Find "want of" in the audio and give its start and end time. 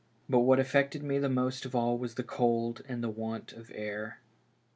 3.11-3.71